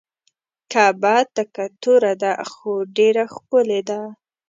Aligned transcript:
کعبه 0.71 1.15
تکه 1.35 1.65
توره 1.81 2.13
ده 2.21 2.33
خو 2.51 2.71
ډیره 2.97 3.23
ښکلې 3.33 3.81
ده. 3.89 4.01